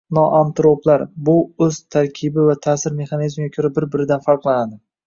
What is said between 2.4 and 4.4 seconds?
va ta’sir mexanizmiga ko‘ra bir-biridan